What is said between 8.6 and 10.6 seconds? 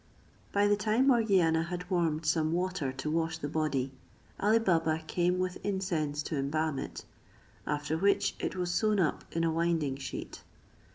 sewn up in a winding sheet.